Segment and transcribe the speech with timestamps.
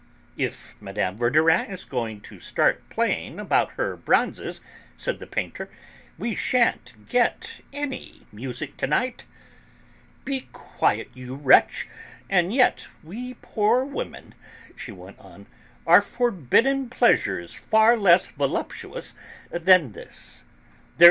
[0.35, 1.13] "If Mme.
[1.15, 4.59] Verdurin is going to start playing about with her bronzes,"
[4.97, 5.69] said the painter,
[6.17, 9.27] "we shan't get any music to night."
[10.25, 11.87] "Be quiet, you wretch!
[12.31, 14.33] And yet we poor women,"
[14.75, 15.45] she went on,
[15.85, 19.13] "are forbidden pleasures far less voluptuous
[19.51, 20.45] than this.